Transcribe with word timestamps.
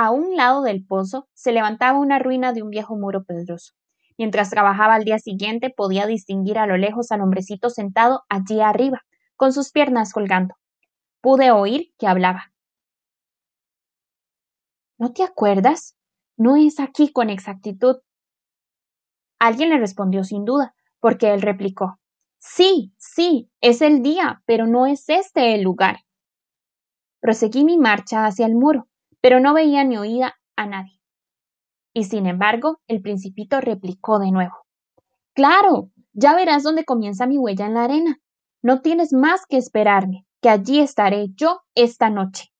A 0.00 0.12
un 0.12 0.36
lado 0.36 0.62
del 0.62 0.86
pozo 0.86 1.28
se 1.34 1.50
levantaba 1.50 1.98
una 1.98 2.20
ruina 2.20 2.52
de 2.52 2.62
un 2.62 2.70
viejo 2.70 2.96
muro 2.96 3.24
pedroso. 3.24 3.72
Mientras 4.16 4.48
trabajaba 4.48 4.94
al 4.94 5.02
día 5.02 5.18
siguiente 5.18 5.70
podía 5.76 6.06
distinguir 6.06 6.56
a 6.58 6.66
lo 6.68 6.76
lejos 6.76 7.10
al 7.10 7.20
hombrecito 7.20 7.68
sentado 7.68 8.22
allí 8.28 8.60
arriba, 8.60 9.02
con 9.34 9.52
sus 9.52 9.72
piernas 9.72 10.12
colgando. 10.12 10.54
Pude 11.20 11.50
oír 11.50 11.92
que 11.98 12.06
hablaba. 12.06 12.52
¿No 14.98 15.12
te 15.12 15.24
acuerdas? 15.24 15.96
No 16.36 16.54
es 16.54 16.78
aquí 16.78 17.10
con 17.12 17.28
exactitud. 17.28 17.96
Alguien 19.40 19.70
le 19.70 19.78
respondió 19.78 20.22
sin 20.22 20.44
duda, 20.44 20.76
porque 21.00 21.34
él 21.34 21.42
replicó 21.42 21.98
Sí, 22.38 22.92
sí, 22.98 23.50
es 23.60 23.82
el 23.82 24.02
día, 24.02 24.42
pero 24.46 24.68
no 24.68 24.86
es 24.86 25.08
este 25.08 25.56
el 25.56 25.62
lugar. 25.62 26.04
Proseguí 27.20 27.64
mi 27.64 27.78
marcha 27.78 28.26
hacia 28.26 28.46
el 28.46 28.54
muro, 28.54 28.88
pero 29.20 29.40
no 29.40 29.54
veía 29.54 29.84
ni 29.84 29.96
oía 29.96 30.34
a 30.56 30.66
nadie. 30.66 31.00
Y 31.94 32.04
sin 32.04 32.26
embargo, 32.26 32.80
el 32.86 33.02
principito 33.02 33.60
replicó 33.60 34.18
de 34.18 34.30
nuevo. 34.30 34.54
Claro, 35.34 35.90
ya 36.12 36.34
verás 36.34 36.62
dónde 36.62 36.84
comienza 36.84 37.26
mi 37.26 37.38
huella 37.38 37.66
en 37.66 37.74
la 37.74 37.84
arena. 37.84 38.18
No 38.62 38.80
tienes 38.80 39.12
más 39.12 39.46
que 39.46 39.56
esperarme, 39.56 40.26
que 40.42 40.48
allí 40.48 40.80
estaré 40.80 41.28
yo 41.34 41.60
esta 41.74 42.10
noche. 42.10 42.52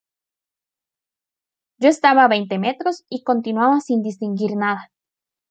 Yo 1.79 1.89
estaba 1.89 2.25
a 2.25 2.29
veinte 2.29 2.59
metros 2.59 3.05
y 3.09 3.23
continuaba 3.23 3.81
sin 3.81 4.03
distinguir 4.03 4.57
nada. 4.57 4.91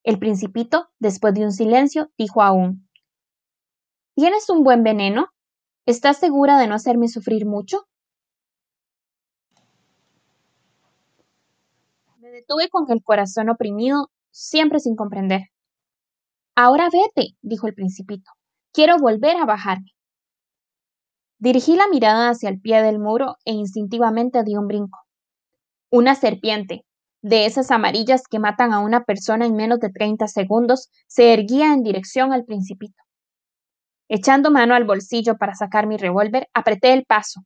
El 0.04 0.20
principito, 0.20 0.90
después 1.00 1.34
de 1.34 1.44
un 1.44 1.52
silencio, 1.52 2.12
dijo 2.18 2.42
aún 2.42 2.88
¿Tienes 4.16 4.50
un 4.50 4.64
buen 4.64 4.84
veneno? 4.84 5.28
¿Estás 5.86 6.18
segura 6.18 6.58
de 6.58 6.68
no 6.68 6.76
hacerme 6.76 7.08
sufrir 7.08 7.46
mucho? 7.46 7.88
Me 12.28 12.34
detuve 12.34 12.68
con 12.68 12.92
el 12.92 13.02
corazón 13.02 13.48
oprimido, 13.48 14.10
siempre 14.32 14.82
sin 14.82 14.98
comprender. 14.98 15.44
Ahora 16.58 16.90
vete, 16.92 17.38
dijo 17.42 17.68
el 17.68 17.74
principito. 17.74 18.30
Quiero 18.74 18.98
volver 18.98 19.38
a 19.38 19.46
bajarme. 19.46 19.92
Dirigí 21.40 21.78
la 21.78 21.88
mirada 21.88 22.30
hacia 22.30 22.50
el 22.50 22.60
pie 22.60 22.82
del 22.82 23.00
muro 23.00 23.38
e 23.46 23.54
instintivamente 23.54 24.44
di 24.44 24.58
un 24.58 24.68
brinco. 24.68 25.00
Una 25.90 26.16
serpiente, 26.16 26.82
de 27.22 27.46
esas 27.46 27.72
amarillas 27.72 28.24
que 28.30 28.40
matan 28.40 28.74
a 28.74 28.82
una 28.82 29.06
persona 29.06 29.46
en 29.46 29.56
menos 29.56 29.80
de 29.80 29.90
treinta 29.90 30.28
segundos, 30.28 30.90
se 31.08 31.34
erguía 31.34 31.72
en 31.72 31.82
dirección 31.82 32.34
al 32.34 32.44
principito. 32.44 33.02
Echando 34.10 34.52
mano 34.52 34.76
al 34.76 34.84
bolsillo 34.84 35.38
para 35.38 35.56
sacar 35.56 35.88
mi 35.88 35.96
revólver, 35.96 36.50
apreté 36.54 36.92
el 36.92 37.06
paso, 37.06 37.44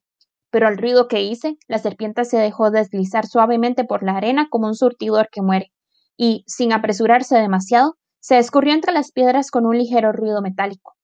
pero 0.51 0.67
al 0.67 0.77
ruido 0.77 1.07
que 1.07 1.23
hice, 1.23 1.57
la 1.67 1.79
serpiente 1.79 2.25
se 2.25 2.37
dejó 2.37 2.69
deslizar 2.69 3.25
suavemente 3.25 3.85
por 3.85 4.03
la 4.03 4.17
arena 4.17 4.47
como 4.49 4.67
un 4.67 4.75
surtidor 4.75 5.29
que 5.31 5.41
muere, 5.41 5.71
y, 6.17 6.43
sin 6.45 6.73
apresurarse 6.73 7.37
demasiado, 7.37 7.95
se 8.19 8.37
escurrió 8.37 8.73
entre 8.73 8.93
las 8.93 9.11
piedras 9.11 9.49
con 9.49 9.65
un 9.65 9.77
ligero 9.77 10.11
ruido 10.11 10.41
metálico. 10.41 10.95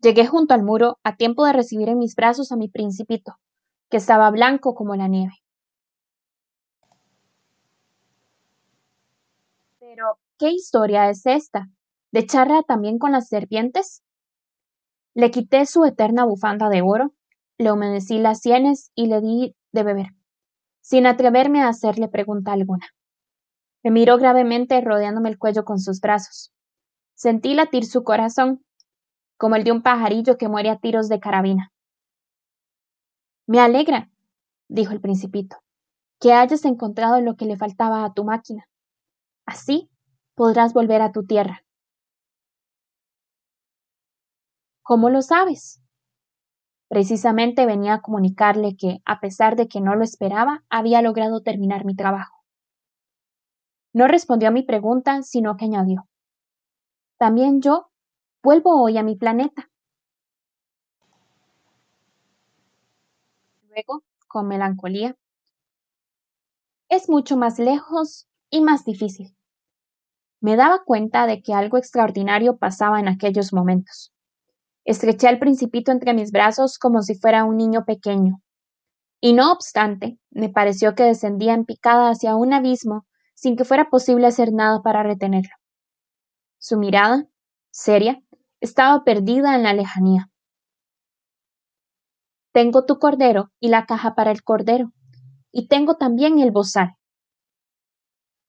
Llegué 0.00 0.26
junto 0.26 0.54
al 0.54 0.62
muro 0.62 0.98
a 1.04 1.16
tiempo 1.16 1.44
de 1.44 1.52
recibir 1.52 1.88
en 1.88 1.98
mis 1.98 2.14
brazos 2.14 2.52
a 2.52 2.56
mi 2.56 2.68
principito, 2.68 3.36
que 3.90 3.98
estaba 3.98 4.30
blanco 4.30 4.74
como 4.74 4.96
la 4.96 5.08
nieve. 5.08 5.34
Pero, 9.78 10.18
¿qué 10.38 10.50
historia 10.50 11.08
es 11.10 11.26
esta? 11.26 11.68
¿De 12.12 12.26
charla 12.26 12.62
también 12.62 12.98
con 12.98 13.12
las 13.12 13.28
serpientes? 13.28 14.02
Le 15.14 15.30
quité 15.30 15.64
su 15.64 15.84
eterna 15.84 16.24
bufanda 16.24 16.68
de 16.68 16.82
oro, 16.82 17.14
le 17.58 17.72
humedecí 17.72 18.18
las 18.18 18.40
sienes 18.40 18.90
y 18.94 19.06
le 19.06 19.20
di 19.20 19.56
de 19.72 19.82
beber, 19.82 20.06
sin 20.80 21.06
atreverme 21.06 21.62
a 21.62 21.68
hacerle 21.68 22.08
pregunta 22.08 22.52
alguna. 22.52 22.86
Me 23.82 23.90
miró 23.90 24.18
gravemente 24.18 24.80
rodeándome 24.80 25.28
el 25.28 25.38
cuello 25.38 25.64
con 25.64 25.78
sus 25.78 26.00
brazos. 26.00 26.52
Sentí 27.14 27.54
latir 27.54 27.86
su 27.86 28.04
corazón, 28.04 28.64
como 29.38 29.56
el 29.56 29.64
de 29.64 29.72
un 29.72 29.82
pajarillo 29.82 30.36
que 30.36 30.48
muere 30.48 30.70
a 30.70 30.78
tiros 30.78 31.08
de 31.08 31.20
carabina. 31.20 31.72
Me 33.46 33.60
alegra, 33.60 34.10
dijo 34.68 34.92
el 34.92 35.00
principito, 35.00 35.56
que 36.20 36.32
hayas 36.32 36.64
encontrado 36.64 37.20
lo 37.20 37.36
que 37.36 37.44
le 37.44 37.56
faltaba 37.56 38.04
a 38.04 38.12
tu 38.12 38.24
máquina. 38.24 38.64
Así 39.46 39.88
podrás 40.34 40.72
volver 40.72 41.00
a 41.00 41.12
tu 41.12 41.24
tierra. 41.24 41.62
¿Cómo 44.82 45.10
lo 45.10 45.22
sabes? 45.22 45.80
Precisamente 46.88 47.66
venía 47.66 47.94
a 47.94 48.00
comunicarle 48.00 48.76
que, 48.76 49.00
a 49.04 49.20
pesar 49.20 49.56
de 49.56 49.68
que 49.68 49.80
no 49.80 49.94
lo 49.94 50.04
esperaba, 50.04 50.64
había 50.68 51.02
logrado 51.02 51.42
terminar 51.42 51.84
mi 51.84 51.94
trabajo. 51.94 52.44
No 53.92 54.06
respondió 54.06 54.48
a 54.48 54.52
mi 54.52 54.62
pregunta, 54.62 55.22
sino 55.22 55.56
que 55.56 55.64
añadió. 55.64 56.06
También 57.18 57.60
yo 57.60 57.90
vuelvo 58.42 58.82
hoy 58.82 58.98
a 58.98 59.02
mi 59.02 59.16
planeta. 59.16 59.68
Luego, 63.68 64.02
con 64.26 64.48
melancolía, 64.48 65.14
es 66.88 67.08
mucho 67.08 67.36
más 67.36 67.58
lejos 67.58 68.26
y 68.50 68.60
más 68.60 68.84
difícil. 68.84 69.36
Me 70.40 70.56
daba 70.56 70.84
cuenta 70.84 71.26
de 71.26 71.42
que 71.42 71.52
algo 71.52 71.76
extraordinario 71.76 72.56
pasaba 72.56 73.00
en 73.00 73.08
aquellos 73.08 73.52
momentos. 73.52 74.15
Estreché 74.86 75.26
al 75.26 75.40
principito 75.40 75.90
entre 75.90 76.14
mis 76.14 76.30
brazos 76.30 76.78
como 76.78 77.02
si 77.02 77.16
fuera 77.16 77.44
un 77.44 77.56
niño 77.56 77.84
pequeño. 77.84 78.40
Y 79.20 79.32
no 79.32 79.50
obstante, 79.50 80.20
me 80.30 80.48
pareció 80.48 80.94
que 80.94 81.02
descendía 81.02 81.54
en 81.54 81.64
picada 81.64 82.08
hacia 82.08 82.36
un 82.36 82.52
abismo 82.52 83.04
sin 83.34 83.56
que 83.56 83.64
fuera 83.64 83.90
posible 83.90 84.28
hacer 84.28 84.52
nada 84.52 84.82
para 84.82 85.02
retenerlo. 85.02 85.50
Su 86.58 86.78
mirada, 86.78 87.26
seria, 87.70 88.22
estaba 88.60 89.02
perdida 89.02 89.56
en 89.56 89.64
la 89.64 89.74
lejanía. 89.74 90.30
Tengo 92.52 92.86
tu 92.86 93.00
cordero 93.00 93.50
y 93.58 93.68
la 93.68 93.86
caja 93.86 94.14
para 94.14 94.30
el 94.30 94.44
cordero, 94.44 94.92
y 95.50 95.66
tengo 95.66 95.96
también 95.96 96.38
el 96.38 96.52
bozal. 96.52 96.94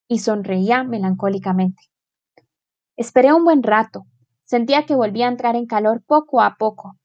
Y 0.07 0.19
sonreía 0.19 0.83
melancólicamente. 0.83 1.81
Esperé 2.95 3.33
un 3.33 3.43
buen 3.43 3.63
rato. 3.63 4.05
Sentía 4.47 4.85
que 4.85 4.95
volvía 4.95 5.25
a 5.25 5.31
entrar 5.31 5.57
en 5.57 5.65
calor 5.65 6.01
poco 6.05 6.41
a 6.41 6.55
poco. 6.57 6.97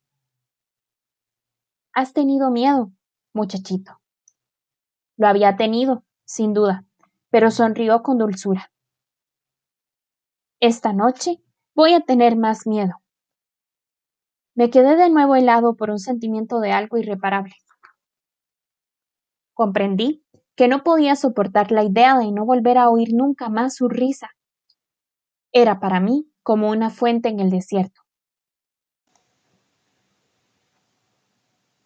Has 1.92 2.12
tenido 2.12 2.53
miedo, 2.53 2.92
muchachito. 3.34 4.00
Lo 5.16 5.26
había 5.26 5.56
tenido, 5.56 6.04
sin 6.25 6.54
duda, 6.54 6.86
pero 7.31 7.50
sonrió 7.50 8.04
con 8.04 8.19
dulzura. 8.19 8.70
Esta 10.60 10.92
noche 10.92 11.42
voy 11.75 11.94
a 11.94 12.00
tener 12.00 12.36
más 12.36 12.64
miedo. 12.69 12.92
Me 14.54 14.70
quedé 14.70 14.94
de 14.94 15.10
nuevo 15.10 15.34
helado 15.34 15.75
por 15.75 15.91
un 15.91 15.98
sentimiento 15.98 16.60
de 16.60 16.70
algo 16.70 16.97
irreparable. 16.97 17.56
Comprendí 19.52 20.25
que 20.54 20.69
no 20.69 20.84
podía 20.84 21.16
soportar 21.16 21.72
la 21.72 21.82
idea 21.82 22.16
de 22.19 22.31
no 22.31 22.44
volver 22.44 22.78
a 22.78 22.88
oír 22.88 23.08
nunca 23.12 23.48
más 23.48 23.75
su 23.75 23.88
risa. 23.88 24.31
Era 25.50 25.81
para 25.81 25.98
mí 25.98 26.31
como 26.42 26.70
una 26.70 26.91
fuente 26.91 27.28
en 27.28 27.41
el 27.41 27.50
desierto. 27.50 28.03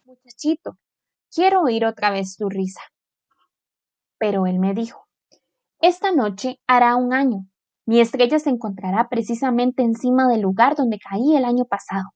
Muchachito, 0.05 0.77
quiero 1.33 1.61
oír 1.61 1.85
otra 1.85 2.11
vez 2.11 2.37
tu 2.37 2.49
risa. 2.49 2.81
Pero 4.17 4.47
él 4.47 4.59
me 4.59 4.73
dijo, 4.73 5.07
esta 5.79 6.11
noche 6.11 6.59
hará 6.67 6.95
un 6.95 7.13
año. 7.13 7.45
Mi 7.85 8.01
estrella 8.01 8.39
se 8.39 8.49
encontrará 8.49 9.07
precisamente 9.09 9.83
encima 9.83 10.27
del 10.27 10.41
lugar 10.41 10.75
donde 10.75 10.99
caí 10.99 11.35
el 11.35 11.45
año 11.45 11.65
pasado. 11.65 12.09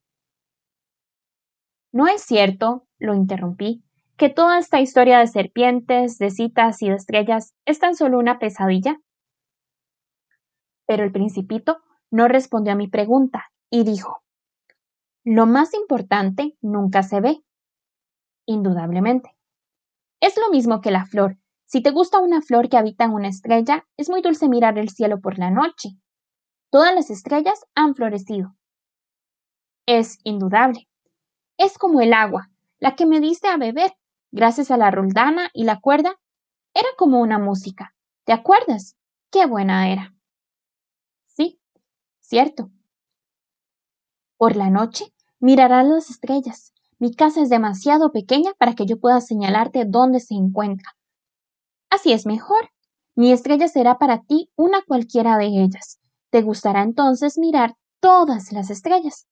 ¿No 1.94 2.08
es 2.08 2.22
cierto, 2.22 2.88
lo 3.00 3.14
interrumpí, 3.14 3.84
que 4.18 4.30
toda 4.30 4.60
esta 4.60 4.82
historia 4.82 5.20
de 5.20 5.28
serpientes, 5.28 6.18
de 6.18 6.32
citas 6.32 6.82
y 6.82 6.90
de 6.90 6.96
estrellas 6.96 7.54
es 7.66 7.80
tan 7.80 7.96
solo 7.96 8.18
una 8.18 8.40
pesadilla? 8.40 9.00
Pero 10.86 11.04
el 11.04 11.12
principito 11.12 11.82
no 12.12 12.28
respondió 12.28 12.74
a 12.74 12.76
mi 12.76 12.88
pregunta 12.88 13.52
y 13.70 13.84
dijo, 13.84 14.22
Lo 15.24 15.46
más 15.46 15.74
importante 15.74 16.58
nunca 16.62 17.04
se 17.04 17.22
ve. 17.22 17.44
Indudablemente. 18.46 19.36
Es 20.20 20.38
lo 20.38 20.52
mismo 20.52 20.82
que 20.82 20.92
la 20.92 21.06
flor. 21.06 21.38
Si 21.66 21.82
te 21.82 21.92
gusta 21.92 22.20
una 22.20 22.42
flor 22.42 22.70
que 22.70 22.78
habita 22.78 23.06
en 23.06 23.14
una 23.14 23.30
estrella, 23.30 23.88
es 23.98 24.10
muy 24.10 24.22
dulce 24.22 24.50
mirar 24.50 24.78
el 24.78 24.90
cielo 24.90 25.22
por 25.22 25.40
la 25.40 25.50
noche. 25.50 25.92
Todas 26.70 26.94
las 26.94 27.10
estrellas 27.10 27.66
han 27.76 27.96
florecido. 27.96 28.56
Es 29.88 30.20
indudable. 30.24 30.88
Es 31.58 31.78
como 31.78 32.02
el 32.02 32.14
agua, 32.14 32.50
la 32.80 32.96
que 32.96 33.06
me 33.06 33.20
diste 33.20 33.48
a 33.48 33.58
beber, 33.58 33.94
gracias 34.32 34.70
a 34.70 34.78
la 34.78 34.92
roldana 34.92 35.50
y 35.54 35.64
la 35.64 35.80
cuerda. 35.80 36.20
Era 36.74 36.90
como 36.98 37.20
una 37.22 37.40
música. 37.40 37.96
¿Te 38.26 38.34
acuerdas? 38.34 38.98
Qué 39.32 39.46
buena 39.46 39.92
era. 39.92 40.14
Cierto. 42.32 42.72
Por 44.38 44.56
la 44.56 44.70
noche 44.70 45.14
mirarás 45.42 45.86
las 45.86 46.10
estrellas. 46.10 46.72
Mi 46.98 47.14
casa 47.14 47.42
es 47.42 47.50
demasiado 47.50 48.14
pequeña 48.14 48.54
para 48.54 48.74
que 48.74 48.86
yo 48.86 49.02
pueda 49.02 49.20
señalarte 49.20 49.84
dónde 49.86 50.22
se 50.22 50.36
encuentra. 50.36 50.94
Así 51.90 52.14
es 52.14 52.26
mejor. 52.26 52.70
Mi 53.16 53.34
estrella 53.34 53.68
será 53.68 53.98
para 53.98 54.22
ti 54.22 54.50
una 54.56 54.82
cualquiera 54.82 55.38
de 55.38 55.48
ellas. 55.48 56.00
Te 56.30 56.42
gustará 56.42 56.84
entonces 56.84 57.38
mirar 57.38 57.76
todas 58.00 58.54
las 58.54 58.70
estrellas. 58.70 59.28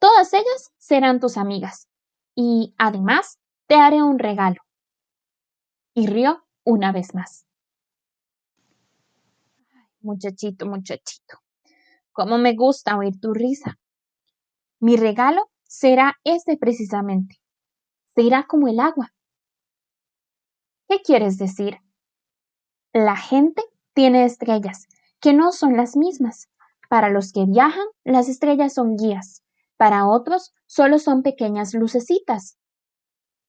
Todas 0.00 0.32
ellas 0.32 0.72
serán 0.76 1.20
tus 1.20 1.36
amigas. 1.36 1.86
Y 2.34 2.74
además 2.78 3.38
te 3.68 3.76
haré 3.76 4.02
un 4.02 4.18
regalo. 4.18 4.60
Y 5.94 6.08
rió 6.08 6.44
una 6.64 6.90
vez 6.90 7.14
más. 7.14 7.46
Muchachito, 10.00 10.66
muchachito, 10.66 11.38
cómo 12.18 12.36
me 12.36 12.56
gusta 12.56 12.96
oír 12.96 13.20
tu 13.20 13.32
risa. 13.32 13.78
Mi 14.80 14.96
regalo 14.96 15.52
será 15.62 16.16
este 16.24 16.56
precisamente. 16.56 17.36
Será 18.16 18.44
como 18.48 18.66
el 18.66 18.80
agua. 18.80 19.12
¿Qué 20.88 21.00
quieres 21.00 21.38
decir? 21.38 21.78
La 22.92 23.14
gente 23.14 23.62
tiene 23.94 24.24
estrellas 24.24 24.88
que 25.20 25.32
no 25.32 25.52
son 25.52 25.76
las 25.76 25.96
mismas. 25.96 26.48
Para 26.88 27.08
los 27.08 27.30
que 27.32 27.46
viajan, 27.46 27.86
las 28.02 28.28
estrellas 28.28 28.74
son 28.74 28.96
guías. 28.96 29.44
Para 29.76 30.08
otros, 30.08 30.52
solo 30.66 30.98
son 30.98 31.22
pequeñas 31.22 31.72
lucecitas. 31.72 32.58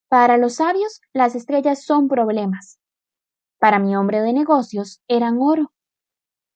Para 0.09 0.37
los 0.37 0.55
sabios, 0.55 1.01
las 1.11 1.33
estrellas 1.33 1.83
son 1.83 2.07
problemas. 2.07 2.77
Para 3.57 3.79
mi 3.79 3.95
hombre 3.95 4.21
de 4.21 4.31
negocios, 4.31 5.01
eran 5.07 5.39
oro. 5.41 5.73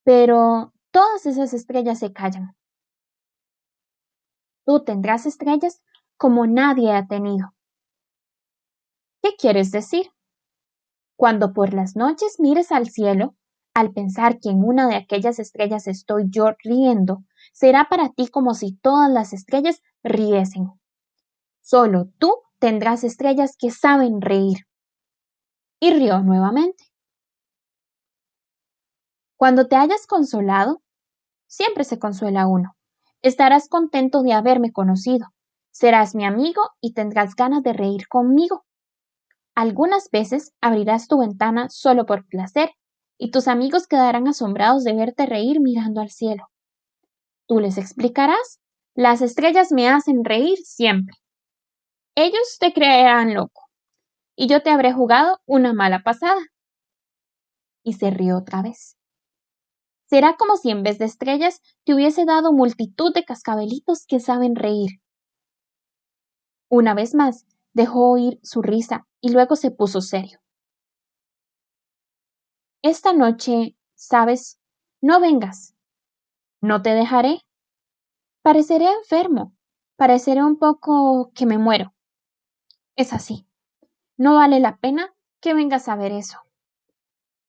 Pero 0.04 0.73
todas 0.94 1.26
esas 1.26 1.54
estrellas 1.54 2.00
se 2.00 2.14
callan. 2.14 2.56
Tú 4.66 4.84
tendrás 4.86 5.26
estrellas 5.26 5.82
como 6.18 6.48
nadie 6.48 6.94
ha 6.94 7.08
tenido. 7.08 7.54
¿Qué 9.22 9.36
quieres 9.38 9.72
decir? 9.72 10.12
Cuando 11.18 11.52
por 11.52 11.74
las 11.74 11.96
noches 11.96 12.40
mires 12.40 12.72
al 12.72 12.90
cielo, 12.90 13.36
al 13.74 13.92
pensar 13.92 14.40
que 14.40 14.50
en 14.50 14.64
una 14.64 14.88
de 14.88 14.96
aquellas 14.96 15.40
estrellas 15.40 15.88
estoy 15.88 16.26
yo 16.30 16.52
riendo, 16.64 17.24
será 17.54 17.88
para 17.90 18.10
ti 18.10 18.28
como 18.28 18.54
si 18.54 18.76
todas 18.78 19.10
las 19.10 19.34
estrellas 19.34 19.82
riesen. 20.04 20.68
Solo 21.62 22.10
tú 22.20 22.36
tendrás 22.60 23.04
estrellas 23.04 23.56
que 23.58 23.72
saben 23.72 24.22
reír. 24.22 24.68
Y 25.80 25.92
rió 25.92 26.20
nuevamente. 26.20 26.93
Cuando 29.44 29.68
te 29.68 29.76
hayas 29.76 30.08
consolado, 30.08 30.82
siempre 31.48 31.84
se 31.84 32.00
consuela 32.00 32.48
uno. 32.48 32.78
Estarás 33.22 33.68
contento 33.68 34.24
de 34.24 34.32
haberme 34.32 34.72
conocido. 34.72 35.28
Serás 35.70 36.16
mi 36.16 36.24
amigo 36.24 36.62
y 36.80 36.94
tendrás 36.94 37.36
ganas 37.36 37.62
de 37.62 37.74
reír 37.74 38.08
conmigo. 38.08 38.64
Algunas 39.54 40.10
veces 40.10 40.54
abrirás 40.62 41.10
tu 41.10 41.20
ventana 41.20 41.68
solo 41.68 42.06
por 42.06 42.26
placer 42.26 42.72
y 43.18 43.32
tus 43.32 43.50
amigos 43.50 43.86
quedarán 43.86 44.30
asombrados 44.30 44.86
de 44.86 44.94
verte 44.94 45.26
reír 45.26 45.60
mirando 45.60 46.00
al 46.00 46.10
cielo. 46.10 46.48
Tú 47.46 47.60
les 47.60 47.78
explicarás, 47.78 48.62
las 48.96 49.22
estrellas 49.22 49.74
me 49.74 49.90
hacen 49.90 50.24
reír 50.24 50.60
siempre. 50.60 51.18
Ellos 52.16 52.60
te 52.62 52.72
creerán 52.72 53.34
loco 53.34 53.66
y 54.38 54.48
yo 54.48 54.64
te 54.64 54.70
habré 54.70 54.94
jugado 54.94 55.42
una 55.46 55.74
mala 55.74 56.02
pasada. 56.02 56.40
Y 57.84 57.96
se 57.96 58.10
rió 58.10 58.38
otra 58.38 58.62
vez. 58.62 58.96
Será 60.14 60.38
como 60.38 60.58
si 60.58 60.70
en 60.70 60.84
vez 60.84 61.00
de 61.00 61.06
estrellas 61.06 61.60
te 61.86 61.96
hubiese 61.96 62.24
dado 62.24 62.54
multitud 62.54 63.12
de 63.16 63.26
cascabelitos 63.26 64.06
que 64.06 64.20
saben 64.20 64.56
reír. 64.56 65.02
Una 66.70 66.94
vez 66.94 67.16
más, 67.16 67.48
dejó 67.74 68.12
oír 68.12 68.40
su 68.44 68.62
risa 68.62 69.08
y 69.22 69.32
luego 69.32 69.56
se 69.56 69.72
puso 69.72 70.02
serio. 70.02 70.40
Esta 72.84 73.12
noche, 73.12 73.76
sabes, 73.96 74.60
no 75.02 75.20
vengas. 75.20 75.74
No 76.62 76.84
te 76.84 76.92
dejaré. 76.92 77.42
Pareceré 78.44 78.86
enfermo. 78.92 79.56
Pareceré 79.96 80.44
un 80.44 80.60
poco 80.60 81.32
que 81.34 81.48
me 81.48 81.58
muero. 81.58 81.96
Es 82.96 83.14
así. 83.14 83.48
No 84.16 84.36
vale 84.36 84.60
la 84.60 84.78
pena 84.78 85.12
que 85.42 85.56
vengas 85.56 85.88
a 85.90 85.96
ver 85.96 86.12
eso. 86.12 86.38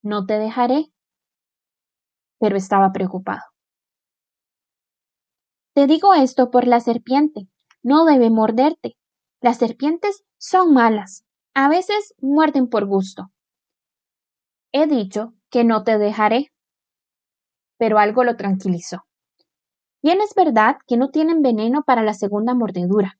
No 0.00 0.24
te 0.24 0.38
dejaré 0.38 0.93
pero 2.44 2.58
estaba 2.58 2.92
preocupado. 2.92 3.40
Te 5.74 5.86
digo 5.86 6.12
esto 6.12 6.50
por 6.50 6.66
la 6.66 6.78
serpiente. 6.80 7.48
No 7.82 8.04
debe 8.04 8.28
morderte. 8.28 8.98
Las 9.40 9.56
serpientes 9.56 10.26
son 10.36 10.74
malas. 10.74 11.24
A 11.54 11.70
veces 11.70 12.14
muerden 12.20 12.68
por 12.68 12.84
gusto. 12.84 13.30
He 14.72 14.86
dicho 14.86 15.32
que 15.48 15.64
no 15.64 15.84
te 15.84 15.96
dejaré. 15.96 16.52
Pero 17.78 17.98
algo 17.98 18.24
lo 18.24 18.36
tranquilizó. 18.36 19.06
Bien 20.02 20.20
es 20.20 20.34
verdad 20.34 20.76
que 20.86 20.98
no 20.98 21.08
tienen 21.08 21.40
veneno 21.40 21.82
para 21.82 22.02
la 22.02 22.12
segunda 22.12 22.52
mordedura. 22.52 23.18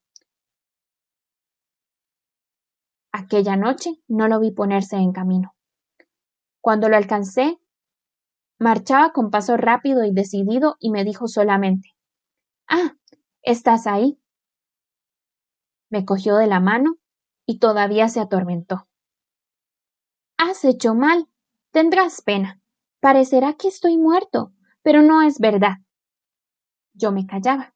Aquella 3.10 3.56
noche 3.56 4.02
no 4.06 4.28
lo 4.28 4.38
vi 4.38 4.50
ponerse 4.50 4.96
en 4.96 5.12
camino. 5.12 5.54
Cuando 6.60 6.90
lo 6.90 6.98
alcancé, 6.98 7.58
Marchaba 8.58 9.12
con 9.12 9.30
paso 9.30 9.56
rápido 9.56 10.04
y 10.04 10.12
decidido 10.12 10.76
y 10.78 10.90
me 10.90 11.04
dijo 11.04 11.26
solamente 11.28 11.90
Ah, 12.68 12.96
estás 13.42 13.86
ahí. 13.86 14.18
Me 15.90 16.04
cogió 16.04 16.36
de 16.36 16.46
la 16.46 16.60
mano 16.60 16.96
y 17.46 17.58
todavía 17.58 18.08
se 18.08 18.20
atormentó. 18.20 18.88
Has 20.38 20.64
hecho 20.64 20.94
mal. 20.94 21.28
Tendrás 21.70 22.22
pena. 22.22 22.60
Parecerá 23.00 23.54
que 23.54 23.68
estoy 23.68 23.98
muerto, 23.98 24.52
pero 24.82 25.02
no 25.02 25.22
es 25.22 25.38
verdad. 25.38 25.78
Yo 26.94 27.12
me 27.12 27.26
callaba. 27.26 27.74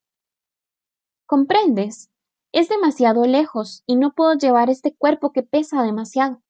¿Comprendes? 1.26 2.10
Es 2.52 2.69
demasiado 2.69 3.25
lejos 3.25 3.82
y 3.86 3.96
no 3.96 4.14
puedo 4.14 4.34
llevar 4.34 4.70
este 4.70 4.96
cuerpo 4.96 5.32
que 5.32 5.42
pesa 5.42 5.82
demasiado. 5.82 6.42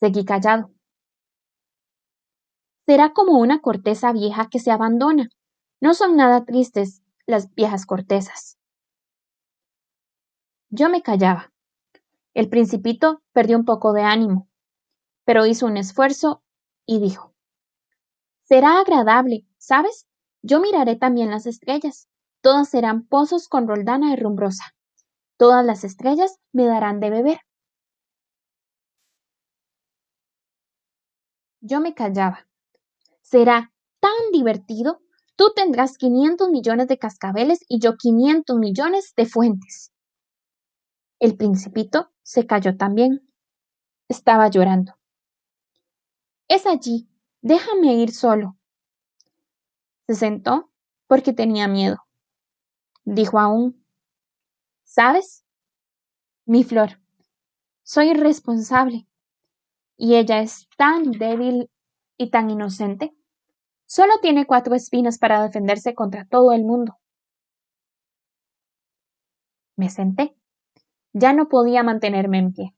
Seguí 0.00 0.24
callado. 0.24 0.72
Será 2.90 3.12
como 3.12 3.38
una 3.38 3.60
corteza 3.60 4.12
vieja 4.12 4.48
que 4.50 4.58
se 4.58 4.72
abandona. 4.72 5.28
No 5.80 5.94
son 5.94 6.16
nada 6.16 6.44
tristes 6.44 7.04
las 7.24 7.54
viejas 7.54 7.86
cortezas. 7.86 8.58
Yo 10.70 10.88
me 10.88 11.00
callaba. 11.00 11.52
El 12.34 12.48
principito 12.48 13.22
perdió 13.30 13.56
un 13.58 13.64
poco 13.64 13.92
de 13.92 14.02
ánimo, 14.02 14.48
pero 15.24 15.46
hizo 15.46 15.66
un 15.66 15.76
esfuerzo 15.76 16.42
y 16.84 16.98
dijo, 16.98 17.32
Será 18.42 18.80
agradable, 18.80 19.46
¿sabes? 19.56 20.08
Yo 20.42 20.58
miraré 20.58 20.96
también 20.96 21.30
las 21.30 21.46
estrellas. 21.46 22.08
Todas 22.40 22.70
serán 22.70 23.06
pozos 23.06 23.46
con 23.46 23.68
roldana 23.68 24.12
y 24.12 24.16
rumbrosa. 24.16 24.74
Todas 25.36 25.64
las 25.64 25.84
estrellas 25.84 26.40
me 26.50 26.66
darán 26.66 26.98
de 26.98 27.10
beber. 27.10 27.38
Yo 31.60 31.78
me 31.78 31.94
callaba. 31.94 32.49
Será 33.30 33.72
tan 34.00 34.32
divertido. 34.32 35.02
Tú 35.36 35.52
tendrás 35.54 35.96
500 35.98 36.50
millones 36.50 36.88
de 36.88 36.98
cascabeles 36.98 37.60
y 37.68 37.78
yo 37.78 37.96
500 37.96 38.58
millones 38.58 39.14
de 39.16 39.24
fuentes. 39.24 39.92
El 41.20 41.36
principito 41.36 42.10
se 42.24 42.44
cayó 42.48 42.76
también. 42.76 43.20
Estaba 44.08 44.48
llorando. 44.48 44.94
Es 46.48 46.66
allí. 46.66 47.08
Déjame 47.40 47.94
ir 47.94 48.12
solo. 48.12 48.56
Se 50.08 50.16
sentó 50.16 50.72
porque 51.06 51.32
tenía 51.32 51.68
miedo. 51.68 51.98
Dijo 53.04 53.38
aún, 53.38 53.86
¿sabes? 54.82 55.44
Mi 56.46 56.64
flor, 56.64 57.00
soy 57.84 58.10
irresponsable. 58.10 59.06
Y 59.96 60.16
ella 60.16 60.40
es 60.40 60.68
tan 60.76 61.12
débil 61.12 61.70
y 62.18 62.30
tan 62.30 62.50
inocente. 62.50 63.14
Solo 63.92 64.12
tiene 64.22 64.46
cuatro 64.46 64.76
espinas 64.76 65.18
para 65.18 65.42
defenderse 65.42 65.96
contra 65.96 66.24
todo 66.24 66.52
el 66.52 66.62
mundo. 66.62 67.00
Me 69.76 69.90
senté. 69.90 70.36
Ya 71.12 71.32
no 71.32 71.48
podía 71.48 71.82
mantenerme 71.82 72.38
en 72.38 72.52
pie. 72.52 72.76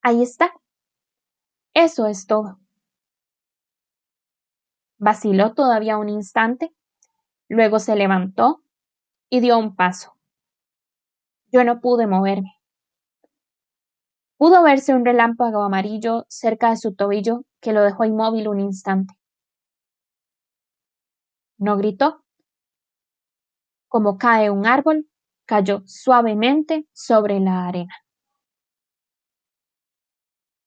Ahí 0.00 0.22
está. 0.22 0.54
Eso 1.74 2.06
es 2.06 2.26
todo. 2.26 2.58
Vaciló 4.96 5.52
todavía 5.52 5.98
un 5.98 6.08
instante, 6.08 6.74
luego 7.46 7.80
se 7.80 7.96
levantó 7.96 8.62
y 9.28 9.40
dio 9.40 9.58
un 9.58 9.76
paso. 9.76 10.16
Yo 11.52 11.64
no 11.64 11.82
pude 11.82 12.06
moverme. 12.06 12.54
Pudo 14.38 14.62
verse 14.62 14.94
un 14.94 15.04
relámpago 15.04 15.62
amarillo 15.62 16.24
cerca 16.30 16.70
de 16.70 16.78
su 16.78 16.94
tobillo 16.94 17.44
que 17.60 17.74
lo 17.74 17.82
dejó 17.82 18.06
inmóvil 18.06 18.48
un 18.48 18.60
instante. 18.60 19.12
No 21.58 21.76
gritó. 21.76 22.24
Como 23.88 24.18
cae 24.18 24.50
un 24.50 24.66
árbol, 24.66 25.06
cayó 25.46 25.82
suavemente 25.86 26.86
sobre 26.92 27.40
la 27.40 27.66
arena. 27.68 27.94